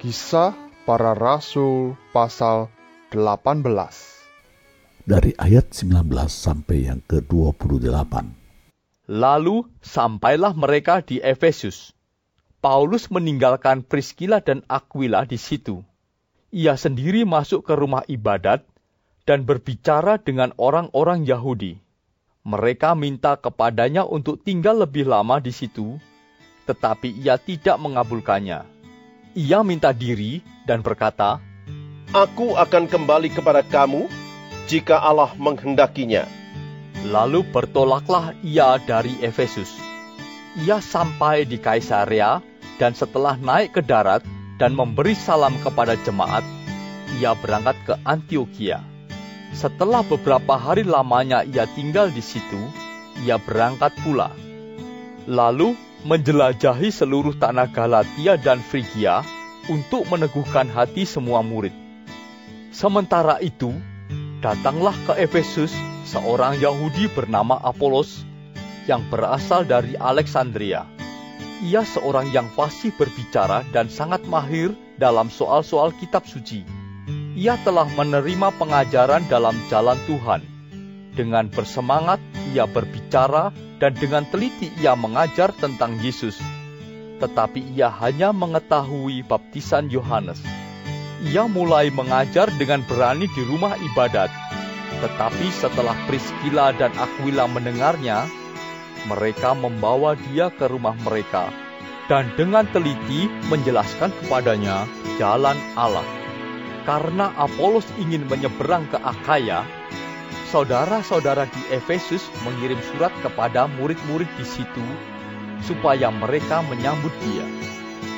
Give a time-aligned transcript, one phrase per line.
[0.00, 0.56] Kisah
[0.88, 2.72] para Rasul pasal
[3.12, 3.60] 18
[5.04, 8.08] Dari ayat 19 sampai yang ke-28.
[9.12, 11.92] Lalu sampailah mereka di Efesus.
[12.64, 15.84] Paulus meninggalkan Priscilla dan Aquila di situ.
[16.48, 18.64] Ia sendiri masuk ke rumah ibadat
[19.28, 21.76] dan berbicara dengan orang-orang Yahudi.
[22.48, 26.00] Mereka minta kepadanya untuk tinggal lebih lama di situ,
[26.64, 28.79] tetapi ia tidak mengabulkannya
[29.34, 31.38] ia minta diri dan berkata,
[32.10, 34.10] Aku akan kembali kepada kamu
[34.66, 36.26] jika Allah menghendakinya.
[37.06, 39.70] Lalu bertolaklah ia dari Efesus.
[40.58, 42.42] Ia sampai di Kaisarea
[42.82, 44.26] dan setelah naik ke darat
[44.58, 46.42] dan memberi salam kepada jemaat,
[47.22, 48.82] ia berangkat ke Antioquia.
[49.54, 52.58] Setelah beberapa hari lamanya ia tinggal di situ,
[53.22, 54.34] ia berangkat pula.
[55.30, 59.20] Lalu menjelajahi seluruh tanah Galatia dan Frigia
[59.68, 61.72] untuk meneguhkan hati semua murid.
[62.72, 63.76] Sementara itu,
[64.40, 65.74] datanglah ke Efesus
[66.08, 68.24] seorang Yahudi bernama Apolos
[68.88, 70.88] yang berasal dari Alexandria.
[71.60, 76.64] Ia seorang yang fasih berbicara dan sangat mahir dalam soal-soal kitab suci.
[77.36, 80.40] Ia telah menerima pengajaran dalam jalan Tuhan.
[81.14, 82.22] Dengan bersemangat,
[82.54, 83.50] ia berbicara
[83.82, 86.38] dan dengan teliti ia mengajar tentang Yesus.
[87.18, 90.40] Tetapi ia hanya mengetahui baptisan Yohanes.
[91.20, 94.32] Ia mulai mengajar dengan berani di rumah ibadat.
[95.00, 98.24] Tetapi setelah Priscilla dan Aquila mendengarnya,
[99.08, 101.48] mereka membawa dia ke rumah mereka
[102.10, 104.82] dan dengan teliti menjelaskan kepadanya
[105.22, 106.02] jalan Allah.
[106.82, 109.62] Karena Apolos ingin menyeberang ke Akaya,
[110.50, 114.82] saudara-saudara di Efesus mengirim surat kepada murid-murid di situ
[115.62, 117.46] supaya mereka menyambut dia.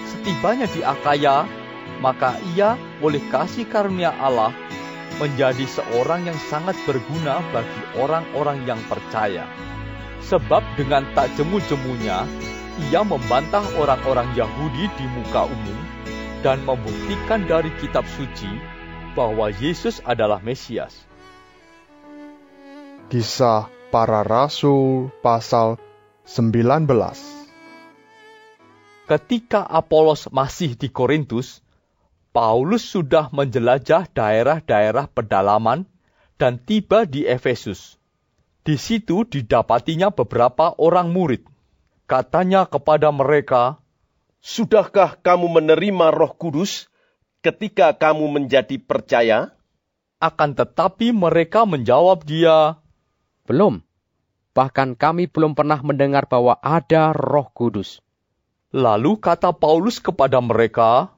[0.09, 1.45] Setibanya di Akaya,
[2.01, 4.57] maka ia oleh kasih karunia Allah
[5.21, 9.45] menjadi seorang yang sangat berguna bagi orang-orang yang percaya.
[10.25, 12.25] Sebab dengan tak jemu-jemunya,
[12.89, 15.79] ia membantah orang-orang Yahudi di muka umum
[16.41, 18.49] dan membuktikan dari kitab suci
[19.13, 21.12] bahwa Yesus adalah Mesias.
[23.09, 25.81] Kisah para Rasul pasal
[26.29, 26.87] 19
[29.11, 31.65] Ketika Apolos masih di Korintus,
[32.31, 35.89] Paulus sudah menjelajah daerah-daerah pedalaman
[36.39, 37.99] dan tiba di Efesus.
[38.63, 41.43] Di situ didapatinya beberapa orang murid.
[42.07, 43.83] Katanya kepada mereka,
[44.43, 46.91] Sudahkah kamu menerima roh kudus
[47.47, 49.55] ketika kamu menjadi percaya?
[50.19, 52.82] Akan tetapi mereka menjawab dia,
[53.47, 53.83] Belum.
[54.53, 58.05] Bahkan kami belum pernah mendengar bahwa ada Roh Kudus.
[58.73, 61.13] Lalu kata Paulus kepada mereka,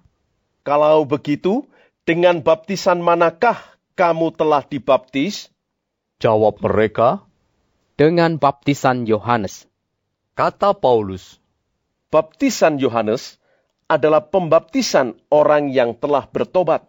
[0.65, 1.67] Kalau begitu,
[2.09, 3.59] dengan baptisan manakah
[3.99, 5.51] kamu telah dibaptis?
[6.23, 7.27] Jawab mereka,
[7.95, 9.71] Dengan baptisan Yohanes.
[10.35, 11.39] Kata Paulus,
[12.11, 13.39] Baptisan Yohanes
[13.91, 16.87] adalah pembaptisan orang yang telah bertobat.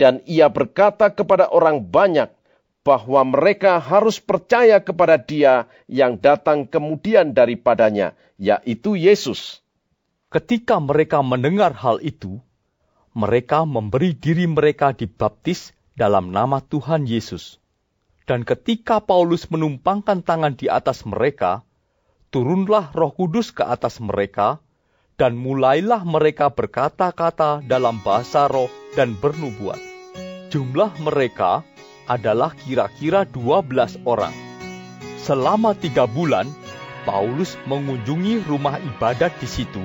[0.00, 2.32] Dan ia berkata kepada orang banyak
[2.80, 9.60] bahwa mereka harus percaya kepada Dia yang datang kemudian daripadanya, yaitu Yesus.
[10.32, 12.40] Ketika mereka mendengar hal itu,
[13.12, 17.60] mereka memberi diri mereka dibaptis dalam nama Tuhan Yesus.
[18.24, 21.66] Dan ketika Paulus menumpangkan tangan di atas mereka,
[22.30, 24.62] turunlah Roh Kudus ke atas mereka,
[25.20, 29.76] dan mulailah mereka berkata-kata dalam bahasa roh dan bernubuat.
[30.48, 31.60] Jumlah mereka
[32.10, 34.34] adalah kira-kira 12 orang.
[35.22, 36.50] Selama tiga bulan,
[37.06, 39.80] Paulus mengunjungi rumah ibadat di situ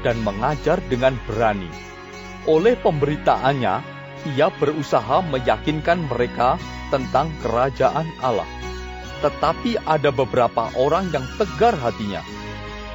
[0.00, 1.68] dan mengajar dengan berani.
[2.48, 3.74] Oleh pemberitaannya,
[4.32, 6.56] ia berusaha meyakinkan mereka
[6.88, 8.48] tentang kerajaan Allah.
[9.20, 12.24] Tetapi ada beberapa orang yang tegar hatinya.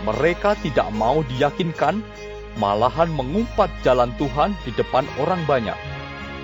[0.03, 2.03] Mereka tidak mau diyakinkan,
[2.59, 5.79] malahan mengumpat jalan Tuhan di depan orang banyak.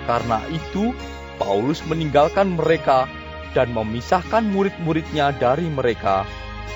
[0.08, 0.96] Karena itu,
[1.36, 3.10] Paulus meninggalkan mereka
[3.54, 6.26] dan memisahkan murid-muridnya dari mereka,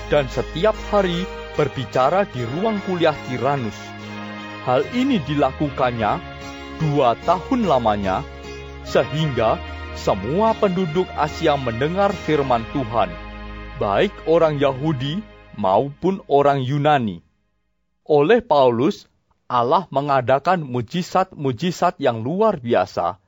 [0.07, 1.27] dan setiap hari
[1.59, 3.75] berbicara di ruang kuliah Tiranus.
[4.63, 6.19] Hal ini dilakukannya
[6.79, 8.23] dua tahun lamanya,
[8.87, 9.59] sehingga
[9.99, 13.11] semua penduduk Asia mendengar firman Tuhan,
[13.75, 15.19] baik orang Yahudi
[15.59, 17.19] maupun orang Yunani.
[18.07, 19.11] Oleh Paulus,
[19.51, 23.19] Allah mengadakan mujizat-mujizat yang luar biasa.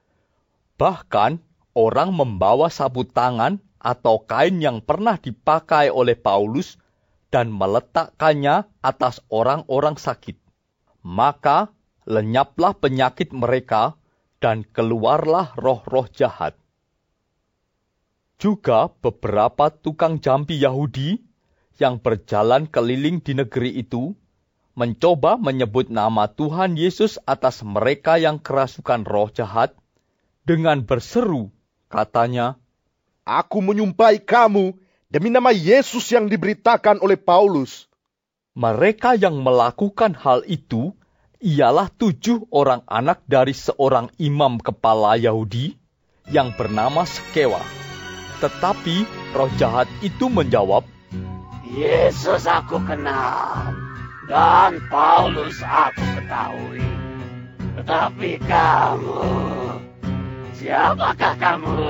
[0.81, 1.37] Bahkan,
[1.77, 6.81] orang membawa sabut tangan atau kain yang pernah dipakai oleh Paulus
[7.29, 10.41] dan meletakkannya atas orang-orang sakit.
[11.05, 11.69] Maka
[12.09, 13.93] lenyaplah penyakit mereka
[14.41, 16.57] dan keluarlah roh-roh jahat.
[18.41, 21.21] Juga beberapa tukang jampi Yahudi
[21.77, 24.17] yang berjalan keliling di negeri itu
[24.73, 29.77] mencoba menyebut nama Tuhan Yesus atas mereka yang kerasukan roh jahat
[30.45, 31.53] dengan berseru,
[31.87, 32.57] katanya,
[33.21, 34.73] Aku menyumpai kamu
[35.11, 37.85] demi nama Yesus yang diberitakan oleh Paulus.
[38.57, 40.91] Mereka yang melakukan hal itu
[41.39, 45.77] ialah tujuh orang anak dari seorang imam kepala Yahudi
[46.29, 47.61] yang bernama Skewa.
[48.41, 49.05] Tetapi
[49.37, 50.85] roh jahat itu menjawab,
[51.71, 53.71] Yesus aku kenal,
[54.27, 56.83] dan Paulus aku ketahui.
[57.79, 59.23] Tetapi kamu,
[60.61, 61.89] siapakah kamu?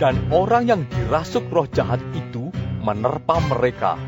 [0.00, 2.48] Dan orang yang dirasuk roh jahat itu
[2.80, 4.00] menerpa mereka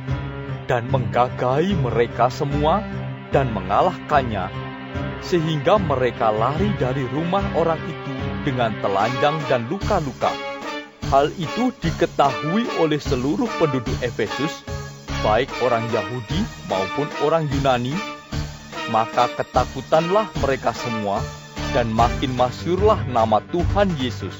[0.67, 2.83] dan menggagahi mereka semua
[3.31, 4.51] dan mengalahkannya,
[5.21, 10.33] sehingga mereka lari dari rumah orang itu dengan telanjang dan luka-luka.
[11.07, 14.67] Hal itu diketahui oleh seluruh penduduk Efesus,
[15.23, 17.95] baik orang Yahudi maupun orang Yunani,
[18.91, 21.23] maka ketakutanlah mereka semua,
[21.77, 24.33] dan makin masyurlah nama Tuhan Yesus.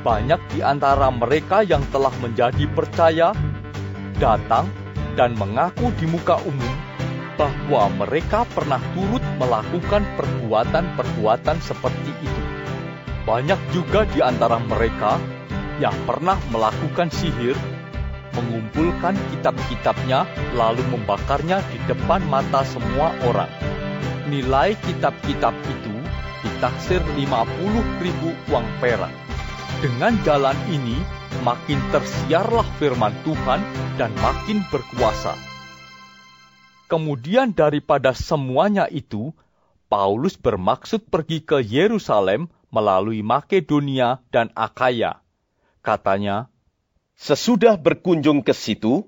[0.00, 3.36] Banyak di antara mereka yang telah menjadi percaya
[4.16, 4.72] datang
[5.12, 6.72] dan mengaku di muka umum
[7.36, 12.42] bahwa mereka pernah turut melakukan perbuatan-perbuatan seperti itu.
[13.28, 15.20] Banyak juga di antara mereka
[15.84, 17.56] yang pernah melakukan sihir,
[18.32, 20.24] mengumpulkan kitab-kitabnya
[20.56, 23.52] lalu membakarnya di depan mata semua orang.
[24.32, 25.93] Nilai kitab-kitab itu
[26.44, 29.10] ditaksir 50 ribu uang perak.
[29.80, 31.00] Dengan jalan ini,
[31.40, 33.60] makin tersiarlah firman Tuhan
[33.96, 35.32] dan makin berkuasa.
[36.86, 39.32] Kemudian daripada semuanya itu,
[39.88, 45.24] Paulus bermaksud pergi ke Yerusalem melalui Makedonia dan Akaya.
[45.80, 46.52] Katanya,
[47.14, 49.06] Sesudah berkunjung ke situ,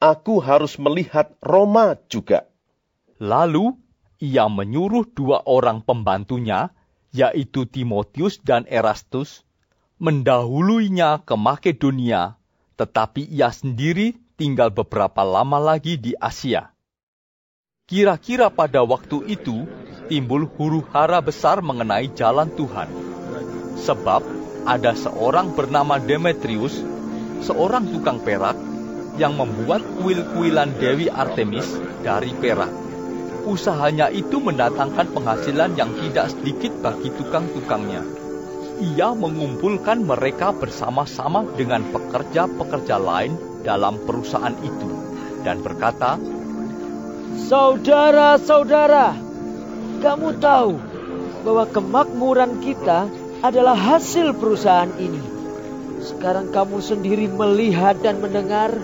[0.00, 2.48] aku harus melihat Roma juga.
[3.20, 3.76] Lalu
[4.22, 6.70] ia menyuruh dua orang pembantunya,
[7.10, 9.42] yaitu Timotius dan Erastus,
[9.98, 12.38] mendahuluinya ke Makedonia,
[12.78, 16.70] tetapi ia sendiri tinggal beberapa lama lagi di Asia.
[17.90, 19.66] Kira-kira pada waktu itu
[20.06, 22.88] timbul huru-hara besar mengenai jalan Tuhan.
[23.82, 24.22] Sebab
[24.62, 26.78] ada seorang bernama Demetrius,
[27.42, 28.54] seorang tukang perak,
[29.18, 31.66] yang membuat kuil-kuilan Dewi Artemis
[32.06, 32.91] dari perak.
[33.42, 38.22] Usahanya itu mendatangkan penghasilan yang tidak sedikit bagi tukang-tukangnya
[38.82, 44.90] ia mengumpulkan mereka bersama-sama dengan pekerja-pekerja lain dalam perusahaan itu
[45.46, 46.18] dan berkata,
[47.46, 49.14] Saudara-saudara,
[50.02, 50.72] kamu tahu
[51.46, 53.06] bahwa kemakmuran kita
[53.46, 55.22] adalah hasil perusahaan ini.
[56.02, 58.74] Sekarang kamu sendiri melihat dan mendengar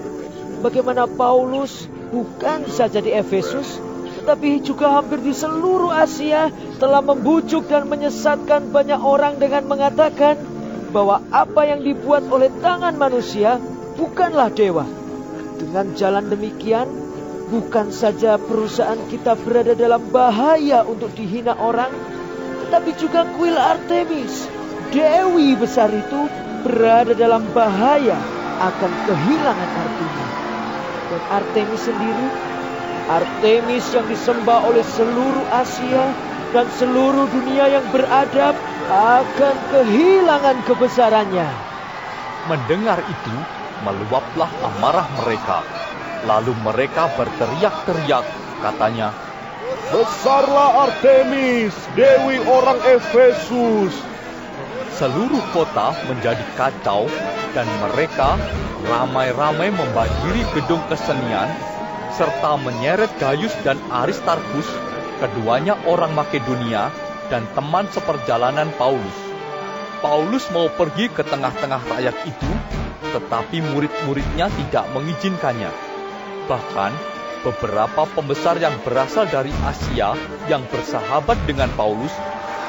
[0.63, 3.83] bagaimana Paulus bukan saja di Efesus,
[4.29, 10.37] tetapi juga hampir di seluruh Asia telah membujuk dan menyesatkan banyak orang dengan mengatakan
[10.93, 13.57] bahwa apa yang dibuat oleh tangan manusia
[13.97, 14.85] bukanlah dewa.
[15.57, 16.93] Dengan jalan demikian,
[17.49, 21.89] bukan saja perusahaan kita berada dalam bahaya untuk dihina orang,
[22.69, 24.45] tetapi juga kuil Artemis,
[24.93, 26.29] dewi besar itu
[26.69, 28.21] berada dalam bahaya
[28.61, 30.27] akan kehilangan artinya.
[31.09, 32.29] Dan Artemis sendiri
[33.09, 36.13] Artemis yang disembah oleh seluruh Asia
[36.53, 38.53] dan seluruh dunia yang beradab
[38.93, 41.49] akan kehilangan kebesarannya.
[42.53, 43.35] Mendengar itu,
[43.81, 45.65] meluaplah amarah mereka.
[46.29, 48.25] Lalu mereka berteriak-teriak,
[48.61, 49.17] katanya,
[49.89, 53.97] Besarlah Artemis, dewi orang Efesus.
[55.01, 57.09] Seluruh kota menjadi kacau
[57.57, 58.37] dan mereka
[58.85, 61.49] ramai-ramai membanjiri gedung kesenian
[62.19, 64.67] serta menyeret Gaius dan Aristarchus,
[65.23, 66.91] keduanya orang Makedonia
[67.31, 69.15] dan teman seperjalanan Paulus.
[70.03, 72.51] Paulus mau pergi ke tengah-tengah rakyat itu,
[73.15, 75.71] tetapi murid-muridnya tidak mengizinkannya.
[76.51, 76.93] Bahkan,
[77.47, 80.19] beberapa pembesar yang berasal dari Asia
[80.51, 82.11] yang bersahabat dengan Paulus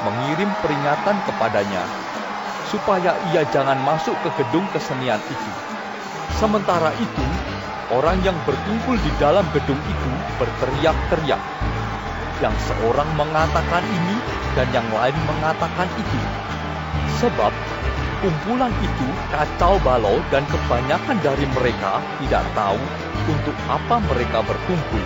[0.06, 1.84] mengirim peringatan kepadanya
[2.70, 5.50] supaya ia jangan masuk ke gedung kesenian itu.
[6.38, 7.26] Sementara itu,
[7.90, 11.42] orang yang berkumpul di dalam gedung itu berteriak-teriak.
[12.40, 14.16] Yang seorang mengatakan ini
[14.54, 16.20] dan yang lain mengatakan itu.
[17.20, 17.52] Sebab
[18.24, 22.80] kumpulan itu kacau balau dan kebanyakan dari mereka tidak tahu
[23.28, 25.04] untuk apa mereka berkumpul.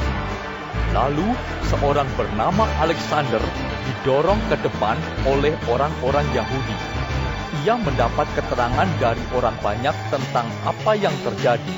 [0.94, 1.34] Lalu
[1.66, 3.42] seorang bernama Alexander
[3.82, 4.94] didorong ke depan
[5.26, 6.78] oleh orang-orang Yahudi.
[7.66, 11.76] Ia mendapat keterangan dari orang banyak tentang apa yang terjadi.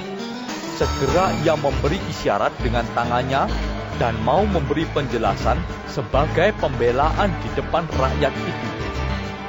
[0.77, 3.49] Segera ia memberi isyarat dengan tangannya
[3.97, 5.57] dan mau memberi penjelasan
[5.89, 8.69] sebagai pembelaan di depan rakyat itu.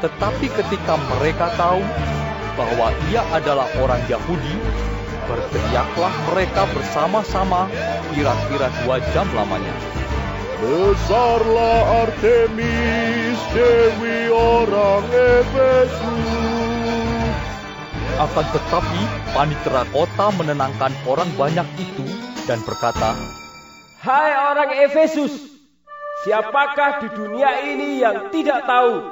[0.08, 1.84] Tetapi ketika mereka tahu
[2.56, 4.56] bahwa ia adalah orang Yahudi,
[5.28, 7.68] berteriaklah mereka bersama-sama
[8.16, 9.76] kira-kira dua jam lamanya.
[10.64, 16.57] Besarlah Artemis, Dewi orang Efesus.
[18.18, 22.02] Akan tetapi, panitera kota menenangkan orang banyak itu
[22.50, 23.14] dan berkata,
[24.02, 25.62] Hai orang Efesus,
[26.26, 29.06] siapakah di dunia ini yang tidak tahu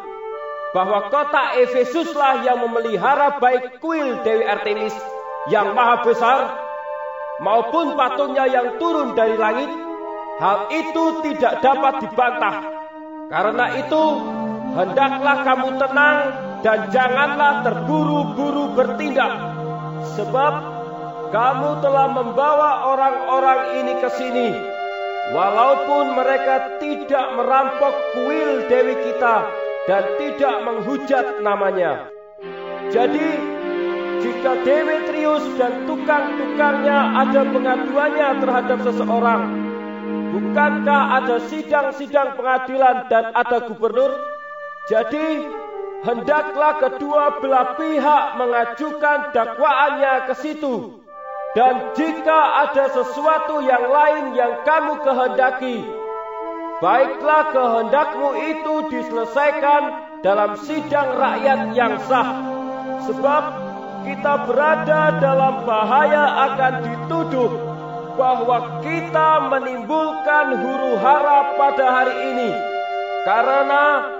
[0.73, 4.97] bahwa kota Efesuslah yang memelihara baik kuil Dewi Artemis
[5.53, 6.39] yang maha besar
[7.45, 9.69] maupun patungnya yang turun dari langit?
[10.41, 12.57] Hal itu tidak dapat dibantah.
[13.29, 14.03] Karena itu,
[14.73, 16.17] hendaklah kamu tenang
[16.65, 19.37] dan janganlah terburu-buru bertindak.
[20.17, 20.53] Sebab
[21.29, 24.49] kamu telah membawa orang-orang ini ke sini,
[25.37, 29.45] walaupun mereka tidak merampok kuil Dewi kita
[29.85, 32.09] dan tidak menghujat namanya.
[32.89, 33.29] Jadi,
[34.25, 39.41] jika Demetrius dan tukang-tukangnya ada pengaduannya terhadap seseorang,
[40.33, 44.17] bukankah ada sidang-sidang pengadilan dan ada gubernur?
[44.85, 45.45] Jadi,
[46.05, 51.01] hendaklah kedua belah pihak mengajukan dakwaannya ke situ.
[51.55, 55.87] Dan jika ada sesuatu yang lain yang kamu kehendaki,
[56.83, 59.83] baiklah kehendakmu itu diselesaikan
[60.19, 62.43] dalam sidang rakyat yang sah.
[63.07, 63.43] Sebab
[64.03, 67.51] kita berada dalam bahaya akan dituduh
[68.19, 72.51] bahwa kita menimbulkan huru hara pada hari ini.
[73.23, 74.14] Karena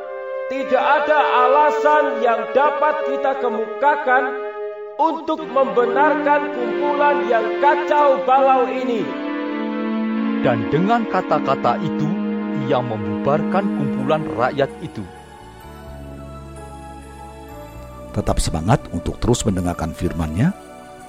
[0.45, 4.23] tidak ada alasan yang dapat kita kemukakan
[5.01, 9.01] untuk membenarkan kumpulan yang kacau balau ini.
[10.45, 12.05] Dan dengan kata-kata itu,
[12.69, 15.01] ia membubarkan kumpulan rakyat itu.
[18.13, 20.53] Tetap semangat untuk terus mendengarkan firman-Nya.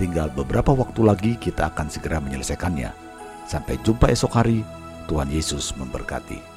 [0.01, 2.91] Tinggal beberapa waktu lagi kita akan segera menyelesaikannya.
[3.45, 4.65] Sampai jumpa esok hari.
[5.07, 6.56] Tuhan Yesus memberkati.